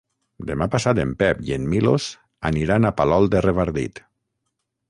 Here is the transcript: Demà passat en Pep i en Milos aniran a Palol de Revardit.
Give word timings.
Demà 0.51 0.67
passat 0.75 1.01
en 1.03 1.11
Pep 1.19 1.43
i 1.49 1.53
en 1.59 1.69
Milos 1.75 2.09
aniran 2.53 2.91
a 2.91 2.93
Palol 3.03 3.33
de 3.37 3.47
Revardit. 3.49 4.03